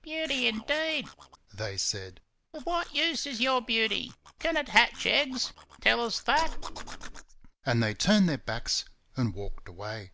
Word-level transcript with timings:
"Beauty, 0.00 0.46
indeed!" 0.46 1.06
they 1.52 1.76
said. 1.76 2.22
"Of 2.54 2.64
what 2.64 2.94
use 2.94 3.26
is 3.26 3.42
your 3.42 3.60
beauty? 3.60 4.10
Can 4.38 4.56
it 4.56 4.70
hatch 4.70 5.04
eggs? 5.04 5.52
Tell 5.82 6.02
us 6.02 6.20
that!" 6.20 6.56
and 7.66 7.82
they 7.82 7.92
turned 7.92 8.26
their 8.26 8.38
backs 8.38 8.86
and 9.18 9.34
walked 9.34 9.68
away. 9.68 10.12